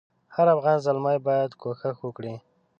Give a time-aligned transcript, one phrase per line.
[0.35, 2.35] هر افغان زلمی باید کوښښ وکړي.